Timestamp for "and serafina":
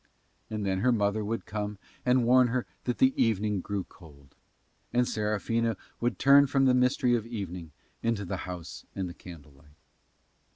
4.91-5.77